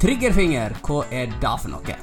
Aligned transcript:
Triggerfinger, 0.00 0.72
hva 0.80 1.02
er 1.12 1.28
det 1.42 1.50
for 1.60 1.68
noe? 1.68 1.94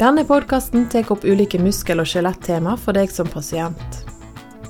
Denne 0.00 0.22
podkasten 0.24 0.86
tar 0.88 1.10
opp 1.12 1.26
ulike 1.28 1.58
muskel- 1.60 2.00
og 2.00 2.08
skjelettema 2.08 2.72
for 2.80 2.96
deg 2.96 3.12
som 3.12 3.28
pasient. 3.28 3.98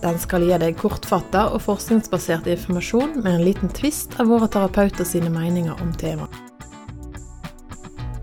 Den 0.02 0.18
skal 0.18 0.42
gi 0.42 0.58
deg 0.58 0.74
kortfatta 0.80 1.44
og 1.54 1.62
forskningsbasert 1.62 2.50
informasjon 2.50 3.20
med 3.20 3.30
en 3.30 3.44
liten 3.46 3.70
tvist 3.70 4.18
av 4.18 4.32
våre 4.32 4.50
terapeuter 4.50 5.06
sine 5.06 5.30
meninger 5.30 5.78
om 5.86 5.94
temaet. 5.94 6.34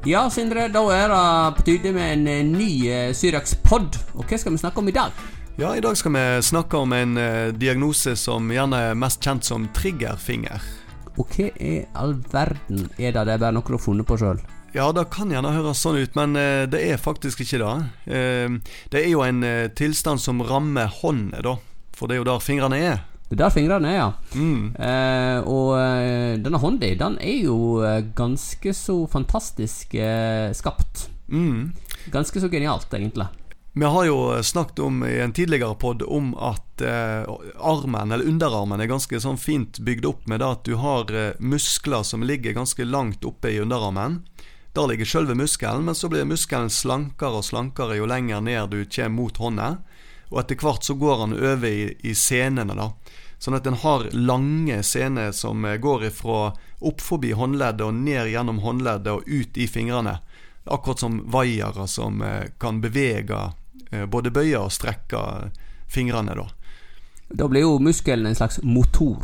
Ja, 0.04 0.26
Sindre, 0.34 0.68
da 0.68 0.84
er 0.92 1.16
det 1.16 1.24
på 1.62 1.66
tide 1.72 1.96
med 1.96 2.12
en 2.18 2.28
eh, 2.28 2.44
ny 2.44 2.70
uh, 2.92 3.16
Syrax-pod. 3.16 4.02
Og 4.18 4.28
hva 4.28 4.42
skal 4.42 4.52
vi 4.52 4.64
snakke 4.66 4.84
om 4.84 4.92
i 4.92 4.98
dag? 5.00 5.16
Ja, 5.56 5.72
I 5.78 5.88
dag 5.88 5.96
skal 5.96 6.18
vi 6.18 6.28
snakke 6.44 6.84
om 6.84 6.92
en 6.98 7.16
eh, 7.22 7.56
diagnose 7.56 8.18
som 8.20 8.52
gjerne 8.52 8.84
er 8.92 9.00
mest 9.00 9.24
kjent 9.24 9.48
som 9.48 9.72
triggerfinger. 9.80 10.81
Og 11.20 11.28
hva 11.36 11.50
i 11.60 11.78
all 12.00 12.16
verden 12.32 12.86
er 12.98 13.12
det? 13.12 13.26
Det 13.28 13.36
er 13.36 13.42
bare 13.42 13.56
noe 13.56 13.68
du 13.68 13.76
har 13.76 13.84
funnet 13.84 14.08
på 14.08 14.18
sjøl? 14.22 14.40
Ja, 14.72 14.88
det 14.96 15.10
kan 15.12 15.32
gjerne 15.34 15.52
høres 15.52 15.82
sånn 15.84 16.00
ut, 16.00 16.14
men 16.16 16.38
eh, 16.40 16.64
det 16.72 16.80
er 16.88 17.02
faktisk 17.02 17.44
ikke 17.44 17.60
det. 17.60 17.72
Eh, 18.16 18.78
det 18.94 19.02
er 19.02 19.10
jo 19.12 19.24
en 19.26 19.44
eh, 19.44 19.68
tilstand 19.76 20.24
som 20.24 20.40
rammer 20.48 20.88
hånda, 21.02 21.42
da. 21.44 21.58
For 21.98 22.08
det 22.08 22.16
er 22.16 22.22
jo 22.22 22.30
der 22.30 22.44
fingrene 22.44 22.80
er. 22.80 23.02
Det 23.28 23.36
er 23.36 23.42
der 23.44 23.52
fingrene 23.56 23.92
er, 23.92 23.98
ja. 23.98 24.08
Mm. 24.36 24.72
Eh, 24.76 25.50
og 25.52 25.76
denne 26.44 26.64
hånda, 26.64 26.94
den 27.00 27.20
er 27.20 27.38
jo 27.44 27.60
ganske 28.16 28.74
så 28.76 28.96
fantastisk 29.12 29.96
eh, 30.00 30.56
skapt. 30.56 31.10
Mm. 31.32 31.74
Ganske 32.12 32.44
så 32.44 32.50
genialt, 32.52 32.92
egentlig. 32.96 33.28
Vi 33.74 33.86
har 33.86 34.06
jo 34.06 34.44
snakket 34.44 34.80
om 34.80 35.04
i 35.06 35.20
en 35.20 35.34
tidligere 35.34 35.76
pod 35.76 36.02
om 36.04 36.34
at 36.36 36.82
eh, 36.82 37.24
armen, 37.60 38.12
eller 38.12 38.28
underarmen, 38.28 38.82
er 38.84 38.90
ganske 38.92 39.20
sånn 39.24 39.40
fint 39.40 39.80
bygd 39.80 40.06
opp 40.10 40.26
med 40.28 40.42
det 40.44 40.50
at 40.58 40.66
du 40.68 40.74
har 40.76 41.08
eh, 41.16 41.38
muskler 41.40 42.04
som 42.04 42.26
ligger 42.28 42.58
ganske 42.58 42.84
langt 42.84 43.24
oppe 43.24 43.54
i 43.54 43.62
underarmen. 43.64 44.26
Der 44.76 44.90
ligger 44.92 45.08
selve 45.08 45.38
muskelen, 45.40 45.86
men 45.88 45.96
så 45.96 46.10
blir 46.12 46.28
muskelen 46.28 46.68
slankere 46.70 47.40
og 47.40 47.48
slankere 47.48 47.96
jo 47.96 48.10
lenger 48.12 48.44
ned 48.44 48.76
du 48.76 48.84
kommer 48.84 49.16
mot 49.16 49.40
hånda. 49.40 49.70
Og 50.32 50.44
etter 50.44 50.60
hvert 50.60 50.84
så 50.84 50.98
går 51.00 51.24
han 51.24 51.38
over 51.40 51.68
i, 51.68 51.96
i 52.04 52.16
senene, 52.16 52.76
da. 52.76 52.90
Sånn 53.40 53.56
at 53.56 53.66
en 53.72 53.80
har 53.80 54.04
lange 54.12 54.82
sener 54.84 55.32
som 55.32 55.64
eh, 55.64 55.80
går 55.80 56.10
ifra 56.12 56.52
opp 56.84 57.00
forbi 57.00 57.32
håndleddet 57.40 57.88
og 57.88 58.04
ned 58.04 58.36
gjennom 58.36 58.60
håndleddet 58.68 59.16
og 59.16 59.32
ut 59.32 59.56
i 59.56 59.72
fingrene. 59.72 60.20
Akkurat 60.68 61.00
som 61.08 61.24
vaiere 61.32 61.88
som 61.88 62.20
eh, 62.20 62.52
kan 62.60 62.84
bevege, 62.84 63.40
både 64.08 64.32
bøye 64.32 64.60
og 64.60 64.72
strekke 64.72 65.20
fingrene, 65.92 66.36
da. 66.38 66.48
Da 67.32 67.48
blir 67.48 67.64
jo 67.64 67.80
muskelen 67.80 68.28
en 68.28 68.36
slags 68.36 68.60
motor 68.64 69.24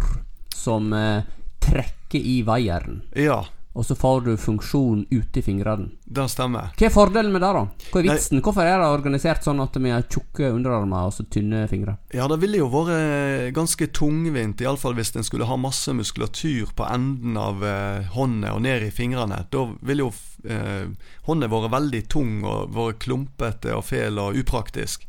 som 0.55 0.93
eh, 0.95 1.23
trekker 1.63 2.19
i 2.19 2.41
vaieren. 2.47 3.01
Ja, 3.15 3.45
Og 3.77 3.85
så 3.85 3.93
får 3.93 4.23
du 4.25 4.31
funksjon 4.41 5.03
ute 5.11 5.37
i 5.39 5.43
fingrene. 5.45 5.91
det 6.01 6.23
stemmer. 6.33 6.71
Hva 6.79 6.87
er 6.87 6.93
fordelen 6.93 7.29
med 7.35 7.43
det, 7.45 7.51
da? 7.53 7.91
Hva 7.93 8.01
er 8.01 8.07
Nei. 8.09 8.41
Hvorfor 8.41 8.65
er 8.65 8.79
det 8.81 8.87
organisert 8.89 9.45
sånn 9.45 9.61
at 9.61 9.77
vi 9.77 9.91
har 9.93 10.07
tjukke 10.09 10.49
underarmer 10.49 11.11
og 11.11 11.13
så 11.13 11.27
tynne 11.29 11.67
fingre? 11.69 11.97
Ja, 12.15 12.25
det 12.31 12.39
ville 12.41 12.63
jo 12.63 12.71
vært 12.73 13.53
ganske 13.53 13.89
tungvint, 13.93 14.63
iallfall 14.65 14.97
hvis 14.97 15.13
en 15.13 15.27
skulle 15.27 15.45
ha 15.45 15.59
masse 15.61 15.93
muskulatur 15.93 16.73
på 16.73 16.89
enden 16.89 17.37
av 17.37 17.61
eh, 17.61 18.09
hånda 18.17 18.55
og 18.57 18.65
ned 18.65 18.87
i 18.87 18.91
fingrene. 18.93 19.43
Da 19.53 19.67
ville 19.85 20.07
jo 20.07 20.11
eh, 20.49 20.89
hånda 21.29 21.53
vært 21.53 21.73
veldig 21.77 22.03
tung 22.09 22.41
og 22.49 22.73
vært 22.73 23.03
klumpete 23.05 23.77
og 23.77 23.85
fæl 23.85 24.17
og 24.23 24.41
upraktisk. 24.41 25.05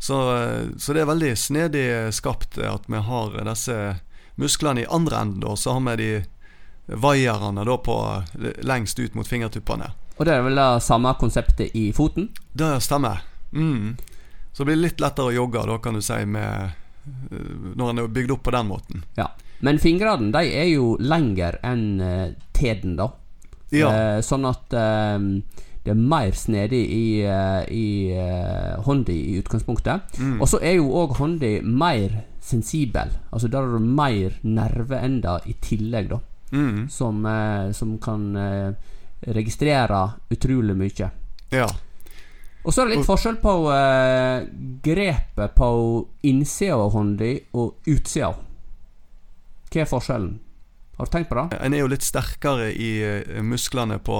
Så, 0.00 0.36
eh, 0.36 0.68
så 0.78 0.96
det 0.96 1.04
er 1.04 1.12
veldig 1.12 1.34
snedig 1.36 1.86
skapt 2.16 2.56
eh, 2.58 2.72
at 2.72 2.88
vi 2.88 3.04
har 3.04 3.34
disse 3.44 3.80
musklene 4.40 4.86
i 4.86 4.88
andre 4.88 5.20
enden, 5.20 5.44
og 5.44 5.58
Så 5.58 5.76
har 5.76 5.84
vi 5.84 5.96
de 6.00 6.12
vaierne 6.96 7.64
da 7.64 7.76
på 7.78 7.96
lengst 8.66 8.98
ut 8.98 9.14
mot 9.14 9.28
fingertuppene. 9.28 9.92
Og 10.18 10.26
det 10.28 10.34
er 10.36 10.42
vel 10.44 10.58
det 10.58 10.82
samme 10.84 11.14
konseptet 11.20 11.76
i 11.76 11.90
foten? 11.96 12.28
Det 12.52 12.74
stemmer. 12.84 13.22
Mm. 13.52 13.96
Så 14.52 14.62
det 14.62 14.72
blir 14.72 14.82
litt 14.82 15.00
lettere 15.00 15.30
å 15.30 15.36
jogge, 15.36 15.62
da 15.66 15.78
kan 15.80 15.96
du 15.96 16.02
si, 16.04 16.18
med, 16.26 16.74
eh, 17.06 17.54
når 17.78 17.92
en 17.92 18.02
er 18.02 18.12
bygd 18.12 18.34
opp 18.34 18.42
på 18.44 18.54
den 18.54 18.68
måten. 18.68 19.04
Ja. 19.16 19.30
Men 19.64 19.80
fingrene 19.80 20.32
de 20.32 20.52
er 20.56 20.68
jo 20.72 20.94
lengre 21.00 21.58
enn 21.66 22.00
eh, 22.04 22.28
teden, 22.56 22.96
da. 23.00 23.10
Ja. 23.70 23.90
Eh, 23.90 24.20
sånn 24.24 24.48
at 24.48 24.72
eh, 24.76 25.18
det 25.84 25.94
er 25.94 26.00
mer 26.00 26.34
snedig 26.36 26.80
i, 26.92 27.04
i 27.24 27.86
hånda 28.84 29.14
i 29.14 29.38
utgangspunktet. 29.40 30.18
Mm. 30.20 30.34
Og 30.36 30.50
så 30.52 30.60
er 30.60 30.76
jo 30.76 30.90
òg 31.00 31.14
hånda 31.16 31.54
mer 31.64 32.18
sensibel. 32.44 33.14
Altså 33.32 33.48
der 33.48 33.64
har 33.64 33.78
du 33.78 33.86
mer 33.86 34.36
nerveender 34.44 35.46
i 35.48 35.56
tillegg, 35.64 36.10
da. 36.12 36.20
Mm. 36.50 36.88
Som, 36.90 37.26
eh, 37.26 37.70
som 37.72 37.98
kan 38.02 38.36
eh, 38.36 38.72
registrere 39.20 40.02
utrolig 40.30 40.76
mye. 40.76 41.10
Ja. 41.50 41.68
Og 42.62 42.74
så 42.74 42.82
er 42.82 42.90
det 42.90 42.98
litt 42.98 43.08
forskjell 43.08 43.38
på 43.40 43.54
eh, 43.72 44.48
grepet 44.84 45.54
på 45.56 45.70
innsida 46.28 46.76
av 46.76 46.92
hånda 46.96 47.30
og 47.56 47.88
utsida. 47.88 48.34
Hva 49.70 49.84
er 49.84 49.88
forskjellen? 49.88 50.34
Har 50.98 51.08
du 51.08 51.14
tenkt 51.14 51.30
på 51.30 51.38
det? 51.38 51.60
En 51.62 51.72
er 51.72 51.84
jo 51.84 51.88
litt 51.88 52.04
sterkere 52.04 52.68
i 52.74 52.92
musklene 53.46 53.96
på, 54.04 54.18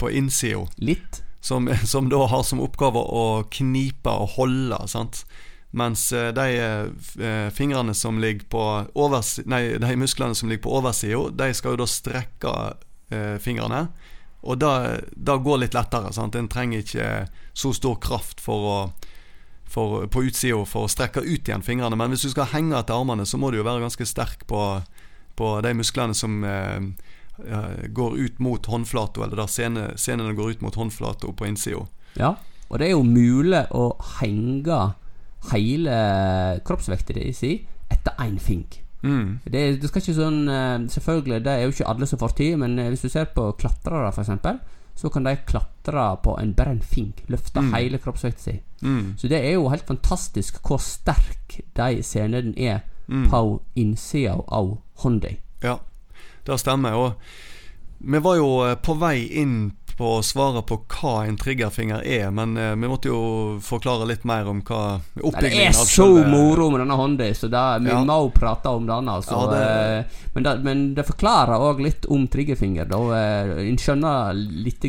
på 0.00 0.10
innsida, 0.10 0.64
Litt? 0.82 1.22
som, 1.46 1.74
som 1.84 2.08
da 2.08 2.26
har 2.26 2.42
som 2.42 2.60
oppgave 2.60 2.98
å 3.00 3.44
knipe 3.50 4.10
og 4.10 4.34
holde, 4.36 4.80
sant. 4.90 5.24
Mens 5.76 6.08
eh, 6.16 6.30
de 6.32 6.46
eh, 6.56 7.48
fingrene 7.52 7.94
som 7.94 8.20
ligger 8.22 8.48
på 8.52 8.64
overs... 8.96 9.36
Nei, 9.44 9.76
de 9.82 9.96
musklene 10.00 10.34
som 10.34 10.48
ligger 10.48 10.64
på 10.64 10.76
oversida, 10.78 11.26
de 11.36 11.50
skal 11.54 11.74
jo 11.74 11.82
da 11.82 11.88
strekke 11.90 12.54
eh, 13.12 13.36
fingrene. 13.42 13.86
Og 14.46 14.60
det, 14.62 15.36
går 15.44 15.60
litt 15.60 15.76
lettere. 15.76 16.14
sant? 16.16 16.38
En 16.38 16.48
trenger 16.48 16.84
ikke 16.84 17.10
så 17.56 17.74
stor 17.76 18.00
kraft 18.00 18.40
for 18.40 18.70
å 18.70 18.78
for, 19.66 20.06
på 20.06 20.22
utsida 20.28 20.60
for 20.68 20.86
å 20.86 20.90
strekke 20.90 21.24
ut 21.24 21.48
igjen 21.48 21.64
fingrene. 21.66 21.98
Men 21.98 22.14
hvis 22.14 22.26
du 22.26 22.30
skal 22.32 22.50
henge 22.52 22.78
etter 22.78 22.94
armene, 22.94 23.26
så 23.26 23.38
må 23.38 23.50
du 23.50 23.58
jo 23.58 23.66
være 23.66 23.82
ganske 23.82 24.06
sterk 24.06 24.46
på, 24.48 24.62
på 25.36 25.48
de 25.66 25.72
musklene 25.76 26.14
som 26.16 26.38
eh, 26.46 26.78
eh, 27.44 27.88
går 27.96 28.14
ut 28.16 28.38
mot 28.38 28.70
håndflata, 28.70 29.24
eller 29.26 29.42
der 29.42 29.50
sene, 29.50 29.88
senene 29.98 30.36
går 30.38 30.56
ut 30.56 30.62
mot 30.64 30.78
håndflata 30.78 31.32
på 31.34 31.48
innsida. 31.50 31.82
Ja. 32.14 32.36
Og 32.70 32.78
det 32.80 32.88
er 32.88 32.96
jo 32.96 33.02
mulig 33.06 33.66
å 33.74 33.90
henge 34.20 34.78
hele 35.52 36.60
kroppsvekta 36.64 37.14
si 37.34 37.66
etter 37.90 38.12
én 38.24 38.38
fing. 38.40 38.64
Mm. 39.02 39.38
Det, 39.44 39.60
det 39.80 39.88
skal 39.90 40.00
ikke 40.02 40.14
sånn 40.16 40.48
eh, 40.48 40.86
Selvfølgelig, 40.90 41.44
det 41.44 41.52
er 41.52 41.60
jo 41.66 41.68
ikke 41.74 41.86
alle 41.86 42.06
som 42.10 42.18
får 42.18 42.32
tid, 42.38 42.56
men 42.58 42.78
eh, 42.78 42.88
hvis 42.90 43.04
du 43.04 43.08
ser 43.12 43.28
på 43.36 43.52
klatrere, 43.60 44.08
f.eks., 44.10 44.30
så 44.96 45.10
kan 45.12 45.26
de 45.28 45.34
klatre 45.46 46.06
på 46.24 46.38
en 46.40 46.54
bare 46.56 46.70
en 46.72 46.80
fing. 46.82 47.12
Løfte 47.28 47.60
Mm. 47.60 47.74
hele 47.74 47.98
kroppsvekta 48.00 48.40
si. 48.42 48.54
Mm. 48.82 49.14
Så 49.18 49.28
det 49.28 49.42
er 49.44 49.52
jo 49.58 49.68
helt 49.68 49.86
fantastisk 49.86 50.58
hvor 50.64 50.78
sterk 50.80 51.60
de 51.76 52.02
scenene 52.02 52.54
er 52.58 52.80
Mm. 53.08 53.28
på 53.30 53.60
innsida 53.76 54.32
av 54.48 54.78
hånda. 55.04 55.36
Ja, 55.62 55.76
det 56.46 56.58
stemmer. 56.60 56.92
Og 56.96 57.12
vi 58.00 58.18
var 58.18 58.36
jo 58.36 58.48
eh, 58.66 58.74
på 58.74 58.94
vei 58.98 59.28
inn 59.42 59.72
på 59.96 60.08
å 60.18 60.22
svare 60.24 60.60
på 60.66 60.76
hva 60.92 61.12
en 61.26 61.38
triggerfinger 61.40 62.02
er, 62.04 62.28
men 62.34 62.56
eh, 62.60 62.74
vi 62.76 62.88
måtte 62.88 63.08
jo 63.08 63.20
forklare 63.64 64.04
litt 64.08 64.26
mer 64.28 64.48
om 64.50 64.60
hva 64.66 64.80
Nei, 65.16 65.32
Det 65.40 65.52
er 65.70 65.72
så 65.72 66.08
moro 66.28 66.68
med 66.70 66.82
denne 66.84 66.98
hånda, 67.00 67.30
så 67.34 67.48
det, 67.48 67.62
vi 67.86 67.90
Ja. 67.94 68.02
må 68.04 68.18
prate 68.34 68.68
om 68.68 68.86
den. 68.86 69.08
Altså. 69.08 69.32
Ja, 69.32 69.46
det- 69.54 69.64
Eh, 69.66 70.04
men, 70.34 70.42
det, 70.42 70.58
men 70.64 70.94
det 70.94 71.04
forklarer 71.06 71.56
òg 71.60 71.80
litt 71.80 72.04
om 72.06 72.26
triggerfinger. 72.28 72.84
Da 72.84 72.98
eh, 73.16 73.68
En 73.68 73.76
skjønner 73.76 74.34
litt 74.34 74.82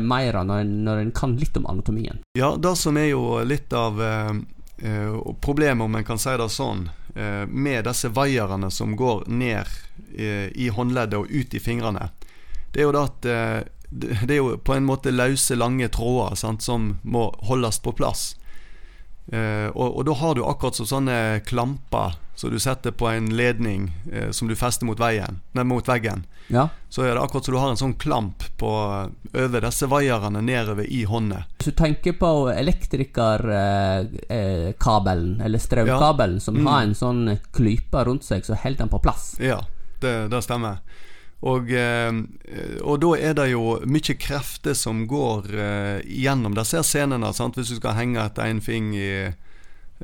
mer 0.00 0.32
når 0.44 0.60
en, 0.60 0.84
når 0.84 0.98
en 0.98 1.10
kan 1.12 1.36
litt 1.36 1.56
om 1.56 1.66
anatomien. 1.66 2.18
Ja, 2.38 2.54
det 2.56 2.76
som 2.76 2.96
er 2.96 3.08
jo 3.10 3.42
litt 3.44 3.72
av 3.72 4.00
eh, 4.02 4.30
eh, 4.78 5.14
problemet, 5.40 5.84
om 5.84 5.94
en 5.94 6.04
kan 6.04 6.18
si 6.18 6.30
det 6.36 6.48
sånn, 6.50 6.90
med 7.14 7.84
disse 7.84 8.08
vaierne 8.10 8.70
som 8.72 8.96
går 8.96 9.28
ned 9.28 9.66
i 10.54 10.68
håndleddet 10.68 11.14
og 11.14 11.30
ut 11.30 11.54
i 11.54 11.60
fingrene, 11.60 12.08
det 12.72 12.80
er 12.80 12.88
jo 12.88 12.92
det 12.92 13.02
at 13.04 13.73
det 13.94 14.30
er 14.34 14.40
jo 14.40 14.56
på 14.58 14.74
en 14.74 14.84
måte 14.88 15.12
løse, 15.14 15.54
lange 15.56 15.88
tråder 15.88 16.34
sant, 16.40 16.62
som 16.66 16.96
må 17.02 17.28
holdes 17.46 17.78
på 17.84 17.92
plass. 17.94 18.32
Eh, 19.32 19.68
og, 19.72 19.96
og 19.96 20.04
da 20.04 20.12
har 20.20 20.34
du 20.36 20.42
akkurat 20.44 20.76
som 20.76 20.86
sånne 20.86 21.40
klamper 21.48 22.18
som 22.36 22.50
du 22.50 22.58
setter 22.60 22.90
på 22.92 23.06
en 23.08 23.28
ledning 23.38 23.86
eh, 24.12 24.30
som 24.34 24.48
du 24.50 24.56
fester 24.58 24.84
mot, 24.84 24.98
veien, 25.00 25.38
nei, 25.54 25.62
mot 25.64 25.86
veggen. 25.88 26.24
Ja. 26.52 26.66
Så 26.92 27.06
er 27.06 27.14
det 27.14 27.22
akkurat 27.22 27.46
som 27.46 27.54
du 27.54 27.60
har 27.62 27.70
en 27.72 27.78
sånn 27.80 27.94
klamp 28.02 28.42
på, 28.60 28.72
over 29.32 29.64
disse 29.64 29.86
vaierne 29.88 30.42
nedover 30.44 30.84
i 30.84 31.04
hånda. 31.08 31.44
Hvis 31.56 31.70
du 31.70 31.78
tenker 31.78 32.18
på 32.18 32.32
elektrikerkabelen, 32.52 34.18
eh, 34.28 34.72
kabelen, 34.82 35.40
eller 35.40 35.58
strømkabelen, 35.62 36.40
som 36.40 36.54
Mm. 36.58 36.66
har 36.66 36.82
en 36.82 36.94
sånn 36.94 37.38
klype 37.52 38.04
rundt 38.04 38.24
seg, 38.24 38.44
så 38.44 38.54
holder 38.58 38.78
den 38.78 38.88
på 38.88 38.98
plass. 39.02 39.36
Ja, 39.40 39.60
det, 40.00 40.28
det 40.30 40.42
stemmer. 40.42 40.82
Og, 41.44 41.70
eh, 41.76 42.10
og 42.80 43.00
da 43.02 43.10
er 43.20 43.34
det 43.36 43.50
jo 43.50 43.78
mye 43.84 44.16
krefter 44.16 44.76
som 44.78 45.04
går 45.10 45.50
eh, 45.52 45.98
gjennom 46.24 46.56
disse 46.56 46.80
scenene. 46.86 47.32
Sant? 47.36 47.58
Hvis 47.60 47.74
du 47.74 47.80
skal 47.80 47.98
henge 47.98 48.22
etter 48.22 48.48
en 48.48 48.62
fing 48.64 48.94
i, 48.96 49.10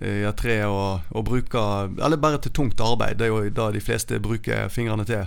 i 0.05 0.17
et 0.29 0.39
tre 0.39 0.61
og, 0.69 1.07
og 1.11 1.25
bruke 1.27 1.63
Eller 1.97 2.21
bare 2.21 2.43
til 2.45 2.53
tungt 2.53 2.81
arbeid. 2.85 3.19
Det 3.19 3.29
er 3.29 3.33
jo 3.33 3.45
det 3.49 3.71
de 3.79 3.85
fleste 3.85 4.21
bruker 4.21 4.69
fingrene 4.73 5.09
til. 5.09 5.25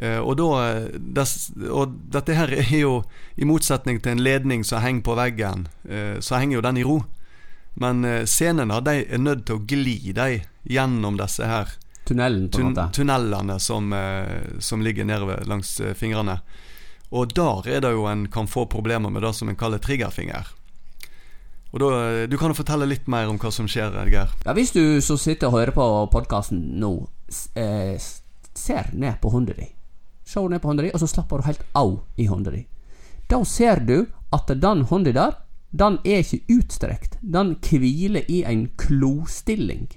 Eh, 0.00 0.18
og, 0.18 0.38
da, 0.40 0.48
des, 0.96 1.34
og 1.68 1.96
dette 2.12 2.36
her 2.36 2.52
er 2.56 2.76
jo, 2.78 3.00
i 3.36 3.48
motsetning 3.48 4.00
til 4.00 4.16
en 4.16 4.24
ledning 4.24 4.64
som 4.64 4.80
henger 4.80 5.04
på 5.04 5.16
veggen, 5.18 5.66
eh, 5.84 6.16
så 6.24 6.40
henger 6.40 6.56
jo 6.56 6.64
den 6.64 6.80
i 6.80 6.86
ro. 6.86 7.00
Men 7.80 8.04
eh, 8.08 8.24
scenene 8.24 8.80
de 8.86 9.02
er 9.04 9.20
nødt 9.20 9.44
til 9.48 9.60
å 9.60 9.64
gli 9.68 10.14
de 10.16 10.40
gjennom 10.64 11.20
disse 11.20 11.44
her 11.44 11.76
Tunnelen, 12.10 12.48
på 12.50 12.60
en 12.60 12.72
måte. 12.72 12.88
tunnelene 12.96 13.58
som, 13.62 13.92
eh, 13.92 14.58
som 14.58 14.82
ligger 14.82 15.06
nede 15.06 15.40
langs 15.46 15.78
eh, 15.80 15.94
fingrene. 15.94 16.40
Og 17.10 17.32
der 17.34 17.66
er 17.70 17.80
det 17.84 17.90
jo 17.94 18.06
en 18.10 18.26
kan 18.30 18.46
få 18.50 18.66
problemer 18.70 19.10
med 19.10 19.22
det 19.22 19.34
som 19.34 19.48
en 19.50 19.58
kaller 19.58 19.78
triggerfinger. 19.82 20.46
Og 21.72 21.80
da, 21.80 21.88
eh, 22.10 22.26
Du 22.26 22.36
kan 22.38 22.50
jo 22.50 22.58
fortelle 22.58 22.86
litt 22.88 23.06
mer 23.06 23.28
om 23.30 23.38
hva 23.38 23.50
som 23.52 23.66
skjer, 23.70 23.94
Edgeir. 24.02 24.30
Ja, 24.44 24.54
hvis 24.54 24.72
du 24.72 25.00
som 25.00 25.18
sitter 25.18 25.48
og 25.48 25.58
hører 25.58 25.74
på 25.74 25.86
podkasten 26.10 26.78
nå, 26.82 27.06
eh, 27.54 27.98
ser 28.54 28.90
ned 28.92 29.20
på 29.20 29.30
hånda 29.30 29.54
di 29.56 29.68
Se 30.24 30.40
ned 30.40 30.60
på 30.62 30.68
hånda 30.68 30.82
di, 30.82 30.90
og 30.94 31.00
så 31.00 31.08
slapper 31.08 31.38
du 31.38 31.42
helt 31.42 31.62
av 31.74 32.00
i 32.16 32.26
hånda 32.26 32.50
di. 32.54 32.66
Da 33.28 33.42
ser 33.44 33.80
du 33.80 34.06
at 34.32 34.46
den 34.46 34.84
hånda 34.86 35.12
der, 35.12 35.32
den 35.74 35.98
er 36.04 36.22
ikke 36.22 36.42
utstrekt. 36.48 37.16
Den 37.22 37.56
hviler 37.56 38.22
i 38.30 38.44
en 38.44 38.68
klostilling. 38.78 39.88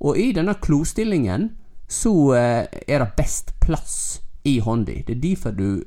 Og 0.00 0.18
i 0.18 0.30
denne 0.32 0.56
klostillingen 0.62 1.50
så 1.90 2.12
eh, 2.38 2.66
er 2.86 3.02
det 3.02 3.16
best 3.18 3.52
plass 3.60 4.20
i 4.46 4.58
hånda. 4.60 5.02
Det 5.06 5.16
er 5.16 5.22
derfor 5.22 5.52
du 5.56 5.82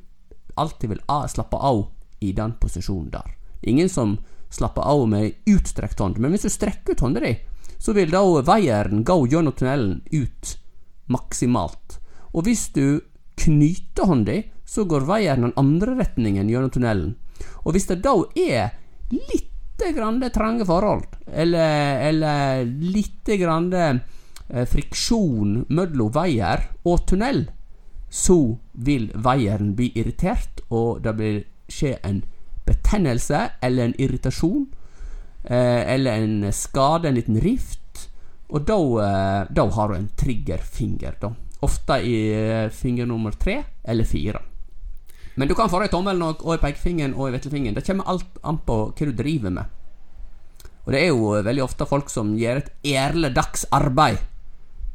alltid 0.55 0.89
vil 0.89 1.01
slappe 1.29 1.57
av 1.57 1.87
i 2.19 2.31
den 2.31 2.53
posisjonen 2.59 3.09
der. 3.13 3.33
Er 3.61 3.69
ingen 3.69 3.89
som 3.89 4.17
slapper 4.53 4.85
av 4.85 5.07
med 5.09 5.33
utstrekt 5.49 5.99
hånd, 5.99 6.19
men 6.21 6.31
hvis 6.31 6.45
du 6.45 6.51
strekker 6.53 6.93
ut 6.93 7.01
hånda 7.01 7.23
di, 7.23 7.33
så 7.81 7.95
vil 7.97 8.11
da 8.13 8.21
veieren 8.45 9.03
gå 9.03 9.15
gjennom 9.31 9.55
tunnelen 9.57 10.03
ut 10.11 10.53
maksimalt. 11.11 11.97
Og 12.33 12.45
hvis 12.45 12.69
du 12.75 13.01
knyter 13.39 14.07
hånda, 14.07 14.37
så 14.65 14.85
går 14.85 15.07
veieren 15.09 15.49
den 15.49 15.57
andre 15.59 15.97
retningen 15.97 16.51
gjennom 16.51 16.71
tunnelen. 16.71 17.15
Og 17.65 17.73
hvis 17.73 17.89
det 17.89 18.03
da 18.05 18.13
er 18.39 18.77
litt 19.11 19.52
grann 19.95 20.21
trange 20.33 20.65
forhold, 20.65 21.17
eller, 21.27 21.99
eller 22.09 22.63
litt 22.65 23.29
grann 23.39 23.71
eh, 23.73 24.65
friksjon 24.69 25.65
mellom 25.69 26.11
veier 26.13 26.67
og 26.83 27.05
tunnel, 27.09 27.45
så 28.09 28.37
vil 28.73 29.09
veieren 29.15 29.73
bli 29.75 29.89
irritert, 29.97 30.63
og 30.69 31.03
det 31.03 31.15
vil 31.19 31.41
skje 31.71 31.97
en 32.05 32.21
betennelse 32.67 33.41
eller 33.61 33.89
en 33.89 33.97
irritasjon, 33.99 34.67
eh, 35.43 35.81
eller 35.95 36.23
en 36.23 36.53
skade, 36.53 37.09
en 37.09 37.19
liten 37.19 37.41
rift, 37.43 38.07
og 38.53 38.67
da, 38.69 38.79
eh, 39.03 39.41
da 39.49 39.67
har 39.77 39.89
du 39.89 39.97
en 39.97 40.09
triggerfinger, 40.15 41.19
da. 41.19 41.33
Ofte 41.63 42.01
i 42.03 42.17
finger 42.75 43.07
nummer 43.07 43.31
tre 43.31 43.61
eller 43.87 44.03
fire. 44.03 44.41
Men 45.35 45.47
du 45.47 45.55
kan 45.55 45.69
få 45.69 45.79
det 45.81 45.89
i 45.89 45.93
tommelen 45.93 46.21
og, 46.21 46.43
og 46.45 46.57
i 46.57 46.61
pekefingeren 46.61 47.15
og 47.17 47.29
i 47.29 47.33
veslefingeren. 47.37 47.77
Det 47.77 47.85
kommer 47.87 48.09
alt 48.11 48.37
an 48.45 48.59
på 48.65 48.77
hva 48.91 49.07
du 49.09 49.15
driver 49.17 49.53
med. 49.55 49.79
Og 50.83 50.91
det 50.93 50.99
er 50.99 51.11
jo 51.13 51.33
eh, 51.33 51.43
veldig 51.45 51.63
ofte 51.63 51.87
folk 51.87 52.11
som 52.11 52.33
gjør 52.37 52.61
et 52.61 52.71
ærlig 52.93 53.31
dagsarbeid, 53.37 54.21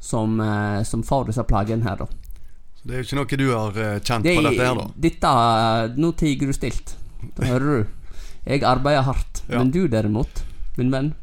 som, 0.00 0.38
eh, 0.40 0.82
som 0.86 1.04
får 1.04 1.30
disse 1.30 1.44
plagene 1.48 1.86
her, 1.88 2.04
da. 2.04 2.08
Så 2.78 2.86
Det 2.88 2.94
er 2.94 3.00
jo 3.00 3.06
ikke 3.08 3.18
noe 3.18 3.38
du 3.40 3.46
har 3.50 3.80
eh, 3.84 4.00
kjent 4.00 4.26
Det, 4.28 4.34
på 4.36 4.44
dette 4.46 4.66
her, 4.68 4.82
da. 4.82 4.88
Dette 5.08 5.32
Nå 5.98 6.12
tiger 6.20 6.52
du 6.52 6.56
stilt. 6.56 6.94
Da 7.38 7.48
hører 7.48 7.72
du. 7.72 8.12
Jeg 8.44 8.62
arbeider 8.64 9.08
hardt. 9.08 9.42
Ja. 9.48 9.58
Men 9.58 9.72
du 9.74 9.88
derimot, 9.90 10.44
min 10.76 10.92
venn 10.92 11.14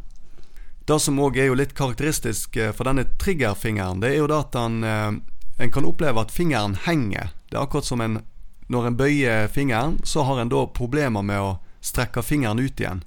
Det 0.85 0.97
som 1.01 1.21
òg 1.21 1.37
er 1.39 1.47
jo 1.47 1.55
litt 1.57 1.73
karakteristisk 1.77 2.57
for 2.75 2.89
denne 2.89 3.05
triggerfingeren, 3.21 4.01
det 4.03 4.11
er 4.11 4.19
jo 4.19 4.27
det 4.29 4.37
at 4.37 4.57
han 4.59 4.83
En 4.83 5.71
kan 5.71 5.85
oppleve 5.87 6.19
at 6.19 6.33
fingeren 6.35 6.75
henger. 6.83 7.31
Det 7.47 7.55
er 7.55 7.63
akkurat 7.63 7.87
som 7.87 8.01
en 8.03 8.19
Når 8.67 8.87
en 8.87 8.97
bøyer 8.97 9.47
fingeren, 9.53 9.99
så 10.03 10.25
har 10.25 10.41
en 10.41 10.49
da 10.49 10.65
problemer 10.73 11.25
med 11.25 11.41
å 11.41 11.51
strekke 11.85 12.23
fingeren 12.25 12.59
ut 12.59 12.81
igjen. 12.81 13.03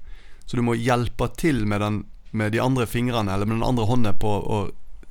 Så 0.47 0.57
du 0.57 0.63
må 0.65 0.77
hjelpe 0.79 1.29
til 1.37 1.65
med, 1.67 1.83
den, 1.83 2.05
med 2.31 2.55
de 2.55 2.63
andre 2.63 2.87
fingrene, 2.87 3.35
eller 3.35 3.49
med 3.49 3.59
den 3.59 3.67
andre 3.67 3.89
hånden, 3.89 4.21
på 4.23 4.31
å 4.39 4.61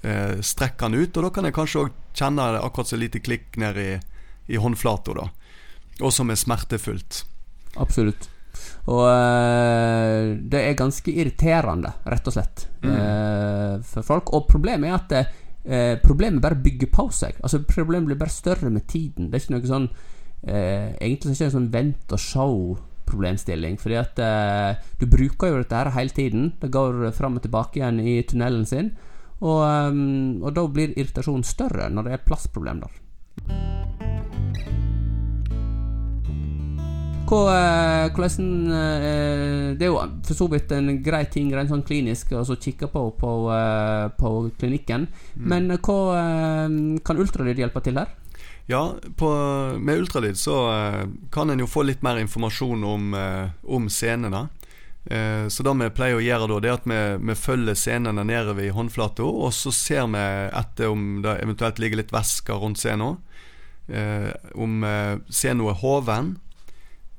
eh, 0.01 0.39
strekke 0.41 0.87
den 0.87 1.03
ut. 1.03 1.17
Og 1.17 1.27
da 1.27 1.33
kan 1.35 1.47
jeg 1.47 1.57
kanskje 1.57 1.83
òg 1.83 1.99
kjenne 2.17 2.47
det 2.55 2.63
akkurat 2.63 2.93
så 2.93 2.99
lite 2.99 3.21
klikk 3.23 3.59
ned 3.61 3.77
i, 3.81 3.91
i 4.47 4.61
håndflata, 4.61 5.13
da. 5.19 5.27
Og 6.01 6.13
som 6.13 6.31
er 6.31 6.39
smertefullt. 6.39 7.23
Absolutt. 7.77 8.29
Og 8.87 9.03
øh, 9.03 10.37
det 10.47 10.61
er 10.63 10.79
ganske 10.79 11.11
irriterende, 11.11 11.91
rett 12.07 12.29
og 12.29 12.35
slett, 12.37 12.67
eh, 12.87 13.75
for 13.83 14.05
folk. 14.07 14.31
Og 14.33 14.47
problemet 14.49 14.89
er 14.89 14.95
at 14.97 15.15
øh, 15.19 15.95
problemet 16.03 16.41
bare 16.41 16.59
bygger 16.63 16.89
på 16.93 17.09
seg. 17.13 17.37
Altså 17.43 17.61
Problemet 17.67 18.07
blir 18.13 18.21
bare 18.21 18.33
større 18.33 18.71
med 18.71 18.87
tiden. 18.87 19.27
Det 19.27 19.37
er 19.37 19.43
ikke 19.43 19.57
noe 19.57 19.73
sånn 19.73 19.89
eh, 20.43 20.93
Egentlig 20.99 21.35
så 21.35 21.45
er 21.45 21.47
det 21.47 21.53
en 21.53 21.57
sånn 21.57 21.73
vent 21.73 22.13
og 22.15 22.23
show-problemstilling. 22.23 23.79
Fordi 23.81 23.99
at 23.99 24.21
eh, 24.21 24.87
du 24.99 25.07
bruker 25.09 25.53
jo 25.53 25.61
dette 25.63 25.81
her 25.81 25.93
hele 25.97 26.15
tiden. 26.15 26.51
Det 26.61 26.71
går 26.73 27.09
fram 27.17 27.39
og 27.39 27.45
tilbake 27.45 27.81
igjen 27.81 28.01
i 28.03 28.19
tunnelen 28.27 28.67
sin. 28.69 28.93
Og, 29.37 29.61
um, 29.61 30.41
og 30.41 30.53
da 30.57 30.63
blir 30.65 30.95
irritasjonen 30.97 31.45
større 31.45 31.91
når 31.93 32.07
det 32.07 32.15
er 32.15 32.25
plassproblem 32.25 32.81
der. 32.81 33.03
Hva, 37.27 37.39
eh, 37.51 38.09
hvordan 38.15 38.71
eh, 38.71 39.75
Det 39.75 39.83
er 39.83 39.89
jo 39.89 39.99
for 40.23 40.37
så 40.37 40.45
vidt 40.47 40.71
en 40.71 41.01
grei 41.03 41.25
ting 41.27 41.49
rent 41.51 41.67
sånn 41.67 41.83
klinisk 41.83 42.31
å 42.31 42.45
så 42.47 42.55
kikke 42.55 42.87
på 42.93 43.01
på, 43.19 43.31
på 44.15 44.31
klinikken. 44.55 45.09
Men 45.35 45.67
eh, 45.75 45.81
hva 45.83 46.23
kan 47.03 47.19
ultralyd 47.19 47.59
hjelpe 47.59 47.83
til 47.83 47.99
her? 47.99 48.15
Ja, 48.69 48.95
på, 49.15 49.29
med 49.79 49.97
ultralyd 49.97 50.37
så 50.37 50.55
eh, 50.71 51.03
kan 51.31 51.49
en 51.49 51.59
jo 51.63 51.69
få 51.71 51.85
litt 51.87 52.01
mer 52.03 52.17
informasjon 52.19 52.83
om, 52.83 53.13
eh, 53.15 53.49
om 53.63 53.85
scenene. 53.89 54.49
Eh, 55.05 55.47
så 55.47 55.63
det 55.63 55.73
vi 55.79 55.93
pleier 55.95 56.19
å 56.19 56.25
gjøre 56.25 56.49
da, 56.51 56.57
det 56.59 56.69
er 56.69 56.75
at 56.75 56.89
vi, 56.91 56.97
vi 57.29 57.35
følger 57.39 57.77
scenene 57.79 58.25
nedover 58.27 58.67
i 58.67 58.73
håndflata, 58.75 59.23
og 59.23 59.53
så 59.55 59.71
ser 59.71 60.09
vi 60.11 60.25
etter 60.51 60.91
om 60.91 61.21
det 61.23 61.37
eventuelt 61.45 61.79
ligger 61.79 62.01
litt 62.01 62.11
væske 62.11 62.59
rundt 62.59 62.81
scenen. 62.81 63.23
Om 63.87 64.81
scenen 65.31 65.63
er 65.63 65.77
hoven. 65.79 66.33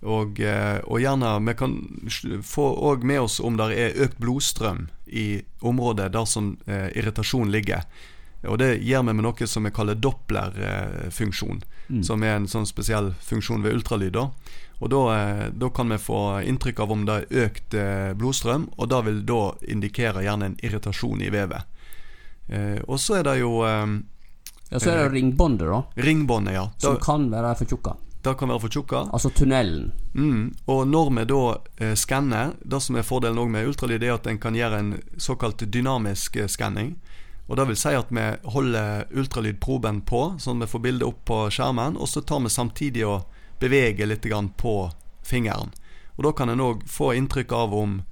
Og, 0.04 0.36
og 0.84 1.00
gjerne 1.00 1.30
vi 1.46 1.54
kan 1.56 1.78
få 2.44 2.66
òg 2.90 3.06
med 3.08 3.22
oss 3.22 3.38
om 3.40 3.56
det 3.56 3.70
er 3.72 3.96
økt 4.04 4.20
blodstrøm 4.20 4.84
i 5.08 5.40
området 5.64 6.10
der 6.12 6.28
som 6.28 6.58
irritasjon 6.68 7.48
ligger. 7.56 7.88
Og 8.46 8.58
det 8.60 8.78
gjør 8.86 9.02
vi 9.08 9.14
med 9.18 9.24
noe 9.24 9.46
som 9.50 9.66
vi 9.66 9.74
kaller 9.74 9.98
dopplerfunksjon. 9.98 11.62
Mm. 11.88 12.02
som 12.04 12.22
er 12.22 12.34
en 12.36 12.48
sånn 12.48 12.66
spesiell 12.68 13.14
funksjon 13.24 13.62
ved 13.64 13.72
ultralyd. 13.72 14.12
da. 14.12 14.28
Og 14.78 14.90
da, 14.90 15.00
eh, 15.16 15.48
da 15.50 15.70
kan 15.70 15.88
vi 15.88 15.96
få 15.98 16.42
inntrykk 16.44 16.80
av 16.80 16.92
om 16.92 17.04
det 17.06 17.14
er 17.14 17.46
økt 17.46 17.74
eh, 17.74 18.12
blodstrøm, 18.12 18.68
og 18.76 18.88
det 18.88 19.04
vil 19.06 19.22
da 19.26 19.54
indikere 19.62 20.22
gjerne 20.22 20.44
en 20.46 20.58
irritasjon 20.62 21.22
i 21.22 21.30
vevet. 21.30 21.64
Eh, 22.48 22.78
og 22.86 23.00
så 23.00 23.18
er 23.18 23.24
det 23.24 23.38
jo 23.40 23.64
eh, 23.64 23.86
Ja, 24.68 24.78
Så 24.78 24.90
er 24.90 25.08
det 25.08 25.14
ringbåndet, 25.16 25.64
da, 25.68 25.82
ringbåndet, 25.96 26.54
ja. 26.54 26.70
som 26.76 26.98
kan 27.00 27.30
være 27.30 27.54
for 27.56 27.64
tjukka. 27.64 27.96
det 28.22 28.34
kan 28.36 28.48
være 28.48 28.60
for 28.60 28.68
tjukka. 28.68 29.08
Altså 29.12 29.30
tunnelen. 29.30 29.92
Mm. 30.12 30.54
Og 30.66 30.86
når 30.88 31.10
vi 31.16 31.24
da 31.24 31.42
eh, 31.78 31.94
skanner, 31.94 32.52
det 32.60 32.82
som 32.82 32.96
er 32.96 33.02
fordelen 33.02 33.38
òg 33.38 33.48
med 33.48 33.66
ultralyd, 33.66 34.02
er 34.02 34.18
at 34.18 34.26
en 34.26 34.38
kan 34.38 34.54
gjøre 34.54 34.78
en 34.78 35.00
såkalt 35.16 35.64
dynamisk 35.72 36.36
eh, 36.36 36.46
skanning. 36.46 36.98
Og 37.48 37.56
Det 37.56 37.64
vil 37.64 37.76
si 37.80 37.94
at 37.96 38.10
vi 38.12 38.24
holder 38.52 39.06
ultralydproben 39.10 40.02
på, 40.04 40.22
sånn 40.38 40.60
at 40.60 40.68
vi 40.68 40.72
får 40.74 40.82
bildet 40.84 41.08
opp 41.08 41.22
på 41.24 41.38
skjermen. 41.50 41.96
Og 41.96 42.08
så 42.08 42.20
tar 42.20 42.42
vi 42.44 42.52
samtidig 42.52 43.06
og 43.08 43.24
beveger 43.60 44.06
litt 44.06 44.26
på 44.56 44.74
fingeren. 45.24 45.72
Og 46.16 46.24
Da 46.24 46.32
kan 46.32 46.48
en 46.48 46.60
òg 46.60 46.84
få 46.86 47.14
inntrykk 47.14 47.52
av 47.52 47.74
om, 47.74 48.02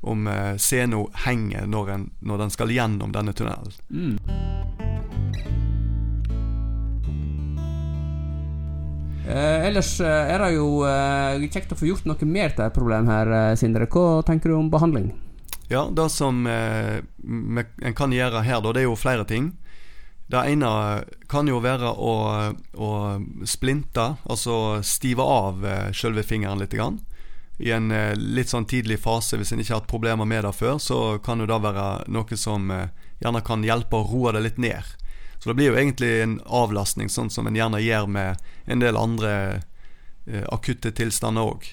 om 0.00 0.26
eh, 0.26 0.56
seno 0.56 1.10
henger 1.26 1.66
når, 1.66 1.90
en, 1.90 2.10
når 2.20 2.38
den 2.38 2.50
skal 2.50 2.70
gjennom 2.70 3.12
denne 3.12 3.32
tunnelen. 3.32 3.72
Mm. 3.90 4.16
Eh, 9.26 9.66
ellers 9.66 10.00
eh, 10.00 10.32
er 10.32 10.38
det 10.38 10.52
jo 10.54 10.86
eh, 10.86 11.48
kjekt 11.50 11.74
å 11.74 11.76
få 11.76 11.90
gjort 11.90 12.06
noe 12.06 12.30
mer 12.30 12.54
til 12.54 12.64
et 12.64 12.74
problem 12.74 13.10
her, 13.10 13.32
eh, 13.34 13.54
Sindre. 13.58 13.90
Hva 13.90 14.22
tenker 14.24 14.54
du 14.54 14.56
om 14.56 14.70
behandling? 14.70 15.10
Ja, 15.68 15.88
det 15.92 16.10
som 16.14 16.46
eh, 16.46 17.02
en 17.82 17.94
kan 17.94 18.12
gjøre 18.14 18.44
her, 18.46 18.60
da, 18.62 18.72
det 18.72 18.84
er 18.84 18.88
jo 18.88 18.98
flere 18.98 19.26
ting. 19.26 19.50
Det 20.26 20.42
ene 20.50 20.68
kan 21.30 21.46
jo 21.46 21.60
være 21.62 21.90
å, 21.90 22.14
å 22.74 22.90
splinte, 23.46 24.06
altså 24.26 24.80
stive 24.82 25.22
av 25.22 25.66
eh, 25.66 25.90
selve 25.94 26.22
fingeren 26.26 26.62
litt. 26.62 26.74
Grann. 26.74 27.00
I 27.58 27.70
en 27.72 27.90
eh, 27.90 28.14
litt 28.16 28.50
sånn 28.50 28.66
tidlig 28.68 29.00
fase, 29.02 29.38
hvis 29.38 29.52
en 29.54 29.62
ikke 29.62 29.74
har 29.74 29.82
hatt 29.82 29.90
problemer 29.90 30.28
med 30.28 30.44
det 30.44 30.52
før, 30.58 30.78
så 30.82 31.00
kan 31.24 31.40
jo 31.40 31.48
det 31.48 31.60
være 31.62 31.86
noe 32.12 32.38
som 32.38 32.70
eh, 32.70 32.90
gjerne 33.22 33.42
kan 33.46 33.64
hjelpe 33.64 34.00
å 34.02 34.06
roe 34.10 34.34
det 34.36 34.44
litt 34.44 34.60
ned. 34.62 34.94
Så 35.38 35.50
det 35.50 35.56
blir 35.58 35.70
jo 35.70 35.78
egentlig 35.78 36.12
en 36.24 36.38
avlastning, 36.46 37.08
sånn 37.12 37.30
som 37.30 37.46
en 37.46 37.56
gjerne 37.56 37.80
gjør 37.80 38.06
med 38.10 38.42
en 38.66 38.82
del 38.82 38.98
andre 38.98 39.32
eh, 40.26 40.44
akutte 40.52 40.92
tilstander 40.92 41.54
òg. 41.54 41.70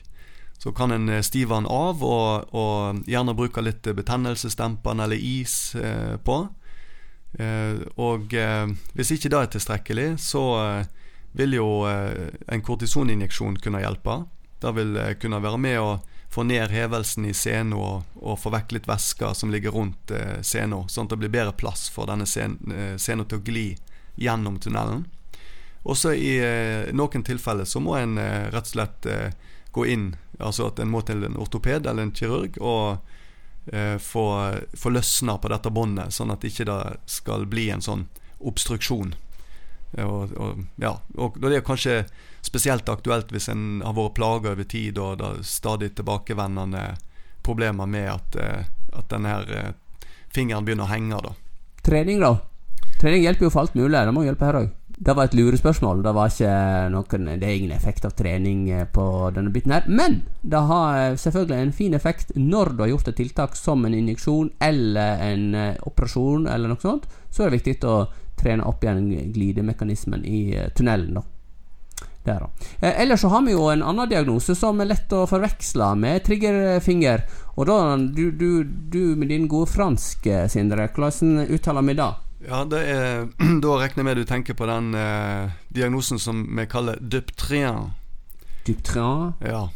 Så 0.63 0.71
kan 0.71 0.91
en 0.91 1.09
eh, 1.09 1.21
stive 1.21 1.55
den 1.55 1.65
av, 1.67 2.03
og, 2.07 2.53
og 2.55 3.01
gjerne 3.03 3.33
bruke 3.35 3.59
litt 3.59 3.87
eh, 3.87 3.95
betennelsesdempende 3.97 5.03
eller 5.03 5.19
is 5.19 5.75
eh, 5.75 6.15
på. 6.23 6.37
Eh, 7.33 7.81
og 7.99 8.31
eh, 8.33 8.71
hvis 8.95 9.11
ikke 9.11 9.33
det 9.33 9.41
er 9.41 9.51
tilstrekkelig, 9.57 10.05
så 10.23 10.43
eh, 10.61 10.85
vil 11.35 11.57
jo 11.57 11.67
en 11.83 12.63
kortisoninjeksjon 12.63 13.59
kunne 13.59 13.83
hjelpe. 13.83 14.21
Det 14.63 14.71
vil 14.77 14.95
kunne 15.19 15.41
være 15.43 15.59
med 15.59 15.79
å 15.81 15.89
få 16.31 16.47
ned 16.47 16.71
hevelsen 16.71 17.27
i 17.27 17.35
sena 17.35 17.75
og, 17.75 18.15
og, 18.21 18.37
få 18.39 18.53
vekk 18.55 18.77
litt 18.77 18.87
væske 18.87 19.33
som 19.35 19.51
ligger 19.51 19.75
rundt 19.75 20.15
eh, 20.15 20.39
sena, 20.47 20.85
sånn 20.87 21.09
at 21.09 21.17
det 21.17 21.25
blir 21.25 21.35
bedre 21.35 21.57
plass 21.59 21.89
for 21.91 22.07
denne 22.07 22.23
sena 22.23 23.27
til 23.27 23.41
å 23.41 23.43
gli 23.43 23.67
gjennom 24.15 24.63
tunnelen. 24.63 25.09
Også 25.83 26.15
i 26.15 26.37
noen 26.95 27.25
tilfeller 27.27 27.67
så 27.67 27.83
må 27.83 27.97
en 27.99 28.15
rett 28.15 28.69
og 28.69 28.71
slett 28.71 29.07
gå 29.75 29.87
inn, 29.91 30.13
altså 30.39 30.69
at 30.69 30.79
en 30.79 30.91
må 30.91 31.01
til 31.05 31.23
en 31.25 31.37
ortoped 31.37 31.85
eller 31.85 32.03
en 32.03 32.15
kirurg 32.15 32.57
og 32.61 32.97
eh, 33.71 33.97
få, 34.01 34.25
få 34.73 34.93
løsna 34.93 35.37
på 35.37 35.51
dette 35.53 35.71
båndet, 35.73 36.13
sånn 36.13 36.33
at 36.33 36.45
ikke 36.47 36.67
det 36.69 36.79
skal 37.05 37.45
bli 37.49 37.69
en 37.73 37.83
sånn 37.83 38.07
obstruksjon. 38.43 39.13
Og, 39.93 40.31
og, 40.41 40.63
ja, 40.81 40.95
og 41.21 41.35
det 41.37 41.59
er 41.59 41.65
kanskje 41.65 41.99
spesielt 42.41 42.87
aktuelt 42.89 43.29
hvis 43.31 43.45
en 43.53 43.83
har 43.85 43.93
vært 43.93 44.15
plaga 44.17 44.55
over 44.55 44.65
tid 44.65 44.97
og 44.97 45.19
det 45.21 45.27
er 45.27 45.43
stadig 45.45 45.91
tilbakevendende 45.93 46.95
problemer 47.45 47.85
med 47.85 48.09
at, 48.09 48.39
eh, 48.41 48.65
at 48.97 49.09
denne 49.11 49.35
eh, 49.45 50.07
fingeren 50.33 50.65
begynner 50.65 50.87
å 50.87 50.93
henge. 50.93 51.19
da. 51.21 51.35
Trening, 51.85 52.23
da? 52.23 52.37
Trening 53.01 53.25
hjelper 53.25 53.47
jo 53.47 53.51
for 53.53 53.65
alt 53.65 53.75
mulig. 53.77 53.99
Det 53.99 54.15
må 54.15 54.23
hjelpe 54.25 54.47
her 54.47 54.59
òg. 54.63 54.71
Det 54.97 55.13
var 55.13 55.25
et 55.25 55.33
lurespørsmål. 55.33 56.03
Det, 56.03 56.11
var 56.13 56.29
ikke 56.29 56.53
noen, 56.93 57.27
det 57.41 57.47
er 57.47 57.57
ingen 57.57 57.73
effekt 57.73 58.05
av 58.05 58.13
trening 58.17 58.67
eh, 58.69 58.85
på 58.85 59.05
denne 59.33 59.51
biten 59.53 59.73
her. 59.73 59.87
Men 59.89 60.21
det 60.41 60.61
har 60.69 60.99
eh, 60.99 61.17
selvfølgelig 61.19 61.57
en 61.59 61.73
fin 61.73 61.97
effekt 61.97 62.33
når 62.37 62.73
du 62.73 62.83
har 62.85 62.91
gjort 62.93 63.09
et 63.09 63.17
tiltak 63.17 63.57
som 63.57 63.85
en 63.85 63.95
injeksjon 63.97 64.51
eller 64.61 65.23
en 65.25 65.45
eh, 65.57 65.75
operasjon 65.89 66.47
eller 66.47 66.71
noe 66.71 66.83
sånt. 66.83 67.07
Så 67.33 67.43
er 67.43 67.49
det 67.49 67.61
viktig 67.61 67.77
å 67.89 68.03
trene 68.37 68.65
opp 68.69 68.83
igjen 68.83 69.31
glidemekanismen 69.33 70.25
i 70.25 70.43
tunnelen. 70.77 71.17
da. 71.17 71.25
Der, 72.23 72.39
da. 72.39 72.87
ellers 72.87 73.19
så 73.19 73.27
har 73.33 73.41
vi 73.43 73.51
jo 73.51 73.65
en 73.67 73.81
annen 73.83 74.07
diagnose 74.07 74.53
som 74.55 74.79
er 74.79 74.87
lett 74.93 75.11
å 75.11 75.25
forveksle 75.27 75.89
med 75.99 76.23
triggerfinger. 76.23 77.25
Og 77.57 77.67
da, 77.67 77.79
du, 77.97 78.29
du, 78.31 78.63
du 78.63 79.17
med 79.19 79.33
din 79.33 79.49
gode 79.51 79.73
fransk, 79.73 80.29
Sindre, 80.53 80.87
hvordan 80.95 81.49
uttaler 81.49 81.89
vi 81.89 81.97
det? 81.99 82.13
Ja, 82.43 82.63
det 82.69 82.81
er, 82.91 83.27
Da 83.63 83.77
regner 83.79 84.03
jeg 84.03 84.07
med 84.09 84.19
du 84.21 84.25
tenker 84.27 84.57
på 84.57 84.67
den 84.69 84.93
eh, 84.97 85.53
diagnosen 85.73 86.19
som 86.19 86.43
vi 86.57 86.67
kaller 86.69 86.99
duptrien. 86.99 87.93
Duptrien? 88.67 89.33
Ja. 89.43 89.67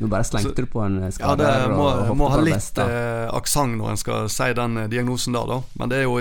Nå 0.00 0.08
bare 0.08 0.24
slengte 0.24 0.64
du 0.64 0.68
på 0.72 0.80
en 0.84 1.00
skade? 1.12 1.44
Ja, 1.44 1.66
det 1.66 1.72
må, 1.76 1.84
og, 1.90 2.14
må 2.16 2.30
ha 2.32 2.40
litt 2.40 2.78
eh, 2.80 3.28
aksent 3.32 3.76
når 3.76 3.92
en 3.92 4.00
skal 4.00 4.30
si 4.32 4.48
den 4.56 4.84
eh, 4.84 4.88
diagnosen 4.92 5.36
der, 5.36 5.48
da. 5.50 5.60
Men 5.80 5.92
det 5.92 6.00
er 6.00 6.06
jo 6.08 6.20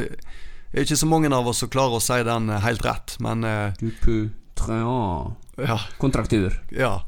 er 0.72 0.86
ikke 0.86 1.00
så 1.00 1.08
mange 1.08 1.32
av 1.36 1.48
oss 1.52 1.62
som 1.64 1.72
klarer 1.72 2.00
å 2.00 2.04
si 2.04 2.20
den 2.28 2.50
eh, 2.52 2.64
helt 2.64 2.84
rett, 2.88 3.16
men 3.24 3.48
eh, 3.48 3.78
Duptrien 3.80 5.38
ja. 5.62 5.78
Kontraktur. 6.02 6.56
Ja. 6.76 7.02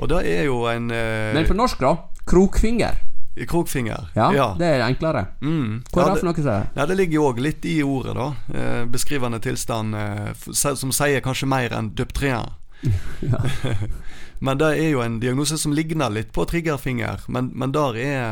Og 0.00 0.10
det 0.12 0.24
er 0.28 0.46
jo 0.48 0.64
en 0.70 0.90
eh, 0.92 1.32
Men 1.36 1.48
på 1.48 1.56
norsk, 1.56 1.80
da? 1.84 1.96
Krokfinger. 2.28 3.00
I 3.36 3.46
krokfinger. 3.46 4.08
Ja, 4.14 4.34
ja, 4.34 4.56
det 4.58 4.66
er 4.66 4.84
enklere. 4.86 5.26
Mm. 5.42 5.82
Hva 5.90 6.04
er 6.04 6.12
det 6.12 6.20
for 6.20 6.28
noe? 6.28 6.42
Som? 6.44 6.68
Ja, 6.76 6.86
det 6.86 6.96
ligger 7.00 7.18
jo 7.18 7.24
òg 7.32 7.40
litt 7.42 7.64
i 7.66 7.80
ordet, 7.82 8.14
da. 8.14 8.28
Eh, 8.54 8.84
beskrivende 8.86 9.40
tilstand 9.42 9.96
eh, 9.98 10.30
som 10.54 10.92
sier 10.94 11.24
kanskje 11.24 11.50
mer 11.50 11.74
enn 11.74 11.90
duptrien. 11.98 12.54
men 14.46 14.62
det 14.62 14.70
er 14.78 14.92
jo 14.92 15.02
en 15.02 15.18
diagnose 15.18 15.58
som 15.58 15.74
ligner 15.74 16.14
litt 16.14 16.30
på 16.36 16.46
triggerfinger, 16.46 17.26
men, 17.26 17.50
men 17.58 17.74
der 17.74 17.98
er 17.98 18.30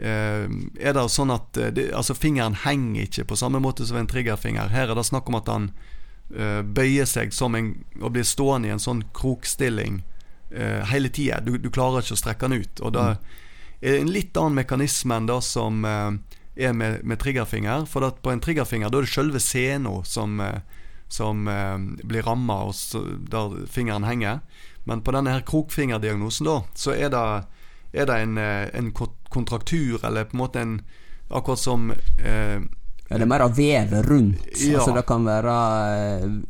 eh, 0.00 0.48
er 0.48 0.96
det 0.96 1.06
sånn 1.12 1.36
at 1.36 1.60
eh, 1.60 1.72
det, 1.76 1.90
altså 1.92 2.16
fingeren 2.16 2.56
henger 2.64 3.04
ikke 3.04 3.28
på 3.28 3.40
samme 3.44 3.60
måte 3.60 3.84
som 3.84 4.00
en 4.00 4.08
triggerfinger. 4.08 4.72
Her 4.72 4.94
er 4.94 4.96
det 4.96 5.08
snakk 5.10 5.28
om 5.28 5.42
at 5.42 5.52
han 5.52 5.72
uh, 6.32 6.62
bøyer 6.64 7.04
seg 7.04 7.36
som 7.36 7.54
en, 7.54 7.74
og 8.00 8.14
blir 8.16 8.24
stående 8.24 8.72
i 8.72 8.72
en 8.78 8.80
sånn 8.80 9.04
krokstilling 9.16 10.00
uh, 10.56 10.86
hele 10.88 11.12
tida. 11.12 11.44
Du, 11.44 11.58
du, 11.60 11.68
klarer 11.68 12.00
ikke 12.00 12.16
å 12.16 12.24
strekke 12.24 12.48
den 12.48 12.64
ut. 12.64 12.80
Og 12.80 12.96
det, 12.96 13.10
mm 13.12 13.42
en 13.80 14.10
litt 14.10 14.36
annen 14.36 14.60
mekanisme 14.60 15.16
enn 15.16 15.28
det 15.28 15.40
som 15.44 15.84
eh, 15.84 16.16
er 16.68 16.72
med, 16.72 17.04
med 17.04 17.20
triggerfinger. 17.20 17.86
For 17.90 18.08
på 18.22 18.32
en 18.32 18.42
triggerfinger 18.42 18.92
da 18.92 19.00
er 19.00 19.06
det 19.06 19.12
selve 19.12 19.42
sena 19.42 19.98
som, 20.04 20.40
eh, 20.40 20.60
som 21.08 21.48
eh, 21.48 21.76
blir 22.04 22.26
ramma, 22.26 22.62
der 23.30 23.58
fingeren 23.72 24.08
henger. 24.08 24.40
Men 24.84 25.02
på 25.02 25.12
denne 25.12 25.34
her 25.34 25.44
krokfingerdiagnosen 25.46 26.46
da, 26.46 26.60
så 26.78 26.94
er 26.94 27.10
det, 27.10 27.26
er 27.92 28.06
det 28.06 28.20
en, 28.22 28.38
en, 28.38 28.92
kontraktur, 29.34 29.98
eller 30.06 30.28
på 30.28 30.36
en 30.36 30.44
måte 30.44 30.62
en 30.62 30.78
Akkurat 31.28 31.58
som 31.58 31.90
eh, 32.18 32.62
ja, 33.08 33.16
det 33.16 33.22
er 33.22 33.30
mer 33.30 33.44
av 33.44 33.54
vev 33.54 33.92
rundt. 34.02 34.48
Ja. 34.60 34.80
Altså 34.80 34.94
Det 34.96 35.04
kan 35.06 35.26
være 35.26 35.52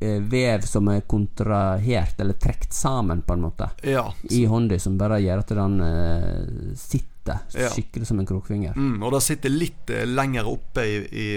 eh, 0.00 0.22
vev 0.24 0.64
som 0.64 0.88
er 0.88 1.02
kontrahert 1.08 2.20
eller 2.20 2.38
trukket 2.40 2.72
sammen, 2.72 3.22
på 3.22 3.36
en 3.36 3.44
måte, 3.44 3.68
ja. 3.84 4.06
i 4.30 4.44
hånda, 4.48 4.78
som 4.80 4.96
bare 4.98 5.20
gjør 5.20 5.44
at 5.44 5.52
den 5.58 5.76
uh, 5.84 6.72
sitter 6.80 7.42
skikkelig 7.50 8.06
som 8.08 8.22
en 8.22 8.28
krokfinger. 8.28 8.76
Mm, 8.78 9.02
og 9.02 9.12
det 9.12 9.22
sitter 9.26 9.52
litt 9.52 9.92
uh, 9.92 10.04
lenger 10.08 10.48
oppe 10.48 10.86
i, 10.86 10.96
i 11.12 11.28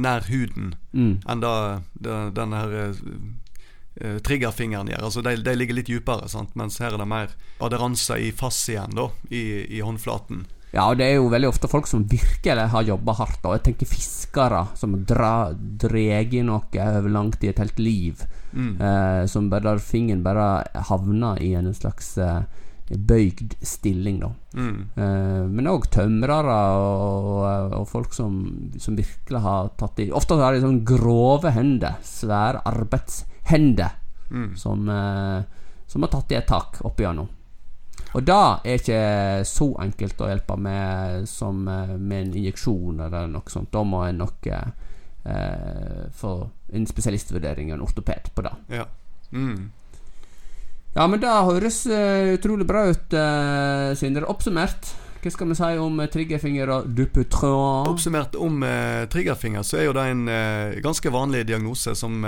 nær 0.00 0.26
huden 0.26 0.74
mm. 0.92 1.14
enn 1.28 1.44
da, 1.44 1.54
den 1.94 2.56
her 2.56 2.76
uh, 2.90 4.18
triggerfingeren 4.26 4.90
gjør. 4.90 5.06
Altså 5.06 5.22
de, 5.22 5.36
de 5.46 5.54
ligger 5.54 5.78
litt 5.78 5.92
dypere, 5.92 6.26
sant? 6.32 6.56
mens 6.58 6.80
her 6.82 6.96
er 6.96 7.04
det 7.04 7.06
mer 7.06 7.38
aderanse 7.62 8.18
i 8.18 8.32
fascien 8.34 8.98
da, 8.98 9.10
i, 9.30 9.44
i 9.78 9.84
håndflaten. 9.84 10.42
Ja, 10.74 10.88
og 10.90 10.98
det 10.98 11.06
er 11.06 11.20
jo 11.20 11.30
veldig 11.30 11.52
ofte 11.52 11.70
folk 11.70 11.86
som 11.86 12.02
virkelig 12.10 12.66
har 12.72 12.86
jobba 12.88 13.14
hardt. 13.20 13.44
Og 13.46 13.54
jeg 13.56 13.64
tenker 13.68 13.90
fiskere 13.90 14.64
som 14.74 14.96
dreget 15.06 16.40
noe 16.48 16.88
over 16.88 17.12
lang 17.14 17.30
tid, 17.36 17.52
et 17.52 17.62
helt 17.62 17.78
liv. 17.78 18.24
Mm. 18.54 18.74
Eh, 18.80 19.22
som 19.30 19.48
bare 19.50 19.68
der 19.68 19.82
fingeren 19.82 20.24
bare 20.26 20.64
havner 20.90 21.38
i 21.42 21.52
en 21.58 21.70
slags 21.74 22.16
eh, 22.18 22.42
bøygd 22.90 23.54
stilling, 23.62 24.18
da. 24.20 24.30
Mm. 24.58 24.80
Eh, 24.94 25.44
men 25.50 25.70
òg 25.70 25.88
tømrere 25.94 26.58
og, 26.78 27.30
og, 27.78 27.86
folk 27.88 28.14
som, 28.14 28.36
som, 28.78 28.98
virkelig 28.98 29.40
har 29.46 29.70
tatt 29.80 30.02
i 30.04 30.10
Ofte 30.14 30.38
har 30.40 30.54
de 30.54 30.64
sånne 30.64 30.84
grove 30.86 31.54
hender, 31.54 31.96
svære 32.04 32.64
arbeidshender, 32.68 33.96
mm. 34.30 34.50
som, 34.58 34.84
uh, 34.90 35.40
som, 35.86 36.04
har 36.04 36.12
tatt 36.12 36.34
i 36.34 36.38
et 36.38 36.50
tak 36.50 36.82
opp 36.84 37.00
igjennom. 37.00 37.30
Og 38.14 38.26
det 38.26 38.40
er 38.40 38.78
ikke 38.78 38.98
så 39.48 39.68
enkelt 39.82 40.20
å 40.22 40.28
hjelpe 40.30 40.56
med 40.60 41.28
som 41.30 41.64
uh, 41.68 41.94
med 41.98 42.28
en 42.28 42.34
injeksjon 42.40 43.00
eller 43.06 43.30
noe 43.30 43.52
sånt. 43.52 43.72
Da 43.74 43.84
må 43.86 44.04
en 44.06 44.20
nok 44.24 44.50
få 46.20 46.30
en 46.76 46.84
spesialistvurdering 46.84 47.70
og 47.70 47.78
en 47.78 47.84
ortoped 47.86 48.26
på 48.36 48.42
det. 48.44 48.50
Ja. 48.76 48.84
Mm. 49.32 49.70
Ja, 50.94 51.08
men 51.10 51.18
det 51.18 51.30
høres 51.30 51.80
uh, 51.90 52.34
utrolig 52.36 52.66
bra 52.68 52.84
ut, 52.86 53.16
uh, 53.18 53.90
Sindre. 53.98 54.28
Oppsummert, 54.30 54.92
hva 55.24 55.32
skal 55.34 55.50
vi 55.50 55.56
si 55.58 55.70
om 55.82 55.98
triggerfinger 56.12 56.70
og 56.70 56.92
duputron? 56.94 57.88
Oppsummert 57.90 58.36
om 58.38 58.62
eh, 58.62 59.06
triggerfinger, 59.10 59.64
så 59.64 59.80
er 59.80 59.86
jo 59.88 59.94
det 59.96 60.04
en 60.12 60.26
eh, 60.28 60.76
ganske 60.84 61.10
vanlig 61.10 61.46
diagnose 61.48 61.94
som, 61.96 62.18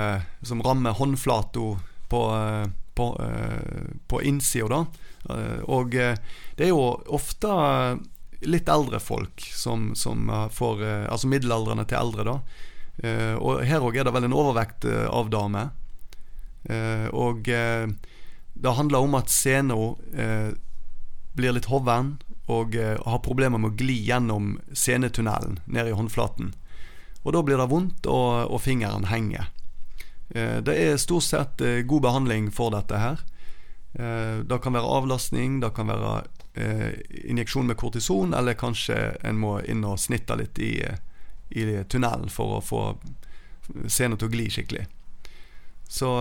som 0.40 0.62
rammer 0.64 0.96
håndflata 0.96 1.66
på, 2.08 2.23
på, 2.96 3.06
på 4.08 4.23
innsida, 4.25 4.70
da. 4.73 5.12
Og 5.26 5.95
det 5.97 6.62
er 6.64 6.71
jo 6.71 6.83
ofte 7.11 7.50
litt 8.47 8.68
eldre 8.71 9.00
folk 9.02 9.42
som, 9.42 9.88
som 9.99 10.28
får 10.52 10.83
Altså 11.11 11.30
middelaldrende 11.30 11.87
til 11.88 11.99
eldre, 11.99 12.26
da. 12.28 12.37
og 13.40 13.64
her 13.66 13.83
òg 13.83 13.99
er 13.99 14.06
det 14.06 14.12
vel 14.14 14.28
en 14.28 14.37
overvekt 14.37 14.87
av 14.87 15.33
damer. 15.33 15.73
og 17.11 17.50
det 18.56 18.73
handler 18.73 18.99
om 18.99 19.14
at 19.18 19.33
sena 19.33 19.76
eh, 20.16 20.52
blir 21.37 21.52
litt 21.52 21.68
hoven 21.68 22.16
og 22.47 22.76
eh, 22.78 22.97
har 22.97 23.25
problemer 23.25 23.61
med 23.61 23.75
å 23.75 23.76
gli 23.76 23.99
gjennom 24.06 24.56
senetunnelen 24.73 25.59
ned 25.66 25.90
i 25.90 25.97
håndflaten. 25.97 26.54
Og 27.26 27.35
da 27.35 27.42
blir 27.42 27.61
det 27.61 27.68
vondt, 27.68 28.06
og, 28.06 28.47
og 28.49 28.62
fingeren 28.62 29.09
henger. 29.11 29.50
Eh, 30.30 30.62
det 30.64 30.76
er 30.78 31.02
stort 31.02 31.26
sett 31.26 31.61
eh, 31.61 31.83
god 31.85 32.06
behandling 32.06 32.49
for 32.54 32.73
dette 32.73 33.02
her. 33.02 33.21
Eh, 33.98 34.38
det 34.44 34.58
kan 34.62 34.76
være 34.76 34.92
avlastning, 34.98 35.60
det 35.60 35.72
kan 35.76 35.88
være 35.88 36.26
eh, 36.54 36.92
injeksjon 37.30 37.66
med 37.66 37.78
kortison, 37.80 38.34
eller 38.34 38.58
kanskje 38.58 39.16
en 39.24 39.40
må 39.40 39.58
inn 39.64 39.84
og 39.88 40.00
snitte 40.00 40.36
litt 40.36 40.60
i, 40.60 40.74
i 41.56 41.64
tunnelen 41.88 42.28
for 42.32 42.58
å 42.58 42.64
få 42.64 42.82
sena 43.88 44.18
til 44.18 44.28
å 44.28 44.34
gli 44.34 44.50
skikkelig. 44.52 44.84
Så 45.88 46.12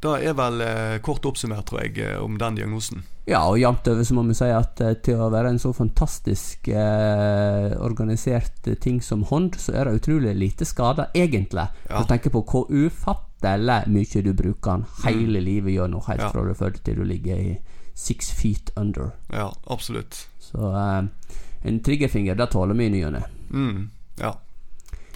det 0.00 0.14
er 0.30 0.34
vel 0.38 0.60
eh, 0.62 0.96
kort 1.02 1.26
oppsummert, 1.26 1.66
tror 1.66 1.82
jeg, 1.82 1.96
eh, 2.04 2.18
om 2.22 2.36
den 2.38 2.58
diagnosen. 2.60 3.02
Ja, 3.28 3.42
og 3.50 3.58
jevnt 3.60 3.88
over 3.90 4.06
så 4.06 4.14
må 4.16 4.22
vi 4.28 4.36
si 4.38 4.46
at 4.54 4.80
eh, 4.80 4.94
til 5.04 5.20
å 5.20 5.30
være 5.32 5.50
en 5.52 5.60
så 5.60 5.72
fantastisk 5.76 6.70
eh, 6.70 7.74
organisert 7.84 8.70
ting 8.80 9.02
som 9.04 9.26
hånd, 9.28 9.58
så 9.60 9.74
er 9.74 9.88
det 9.88 9.98
utrolig 9.98 10.36
lite 10.38 10.68
skader, 10.68 11.10
egentlig. 11.18 11.66
Ja. 11.90 12.00
Du 12.00 12.08
tenker 12.08 12.32
på 12.32 12.44
hvor 12.46 12.70
ufattelig 12.70 13.82
mye 13.90 14.22
du 14.24 14.32
bruker 14.34 14.78
den 14.78 14.86
hele 15.04 15.42
mm. 15.42 15.44
livet 15.50 15.74
gjennom, 15.76 16.06
helt 16.06 16.24
ja. 16.24 16.30
fra 16.32 16.46
du 16.46 16.54
er 16.54 16.62
født 16.62 16.80
til 16.86 17.02
du 17.02 17.04
ligger 17.06 17.42
i 17.42 17.52
six 17.98 18.30
feet 18.38 18.70
under. 18.78 19.12
Ja, 19.34 19.50
absolutt. 19.66 20.28
Så 20.38 20.72
eh, 20.72 21.34
en 21.68 21.82
triggerfinger, 21.82 22.38
det 22.38 22.52
tåler 22.54 22.78
vi 22.78 22.86
i 22.86 22.94
ny 22.94 23.02
og 23.10 23.16
ne. 23.18 23.24
Mm, 23.50 23.88
ja. 24.22 24.36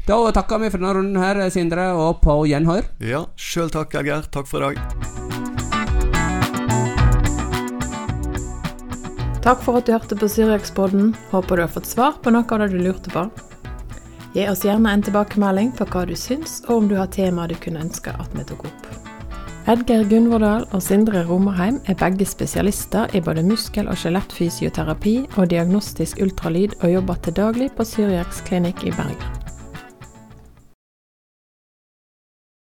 Da 0.02 0.16
takker 0.34 0.58
vi 0.58 0.68
for 0.70 0.82
denne 0.82 0.94
runden 0.96 1.18
her, 1.22 1.38
Sindre, 1.54 1.92
og 1.94 2.18
på 2.24 2.40
gjenhør. 2.50 2.88
Ja, 3.06 3.22
sjøl 3.38 3.70
takk, 3.70 3.94
Edgeir. 4.00 4.26
Takk 4.34 4.48
for 4.50 4.64
i 4.64 4.72
dag. 4.72 5.12
Takk 9.42 9.62
for 9.62 9.78
at 9.78 9.86
du 9.86 9.92
hørte 9.94 10.18
på 10.18 10.28
Syriakspodden. 10.30 11.12
Håper 11.30 11.58
du 11.58 11.62
har 11.64 11.70
fått 11.70 11.86
svar 11.90 12.18
på 12.22 12.30
noe 12.34 12.42
av 12.42 12.64
det 12.64 12.72
du 12.74 12.82
lurte 12.82 13.14
på. 13.14 13.28
Gi 14.34 14.46
oss 14.48 14.64
gjerne 14.64 14.90
en 14.90 15.04
tilbakemelding 15.06 15.70
på 15.78 15.86
hva 15.92 16.02
du 16.08 16.16
syns, 16.18 16.60
og 16.66 16.76
om 16.76 16.88
du 16.90 16.96
har 16.98 17.10
temaer 17.12 17.52
du 17.52 17.58
kunne 17.62 17.82
ønske 17.84 18.14
at 18.14 18.34
vi 18.34 18.46
tok 18.48 18.64
opp. 18.70 18.88
Edgeir 19.70 20.02
Gunvordal 20.10 20.64
og 20.74 20.82
Sindre 20.82 21.22
Romerheim 21.28 21.78
er 21.86 21.98
begge 22.00 22.26
spesialister 22.26 23.12
i 23.14 23.22
både 23.22 23.44
muskel- 23.46 23.90
og 23.90 24.00
skjelettfysioterapi 24.02 25.14
og 25.36 25.52
diagnostisk 25.54 26.18
ultralyd, 26.24 26.74
og 26.82 26.96
jobber 26.96 27.22
til 27.22 27.38
daglig 27.38 27.70
på 27.78 27.86
Syriaks 27.86 28.42
klinikk 28.48 28.82
i 28.82 28.94
Bergen. 28.98 29.41